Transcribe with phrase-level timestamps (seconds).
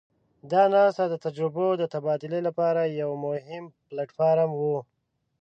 [0.51, 4.77] دا ناسته د تجربو د تبادلې لپاره یو مهم پلټ فارم وو.